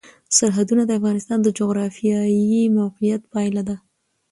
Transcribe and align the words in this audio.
سرحدونه 0.37 0.83
د 0.85 0.91
افغانستان 0.99 1.39
د 1.43 1.47
جغرافیایي 1.57 2.61
موقیعت 2.79 3.21
پایله 3.33 3.61
ده. 3.69 3.75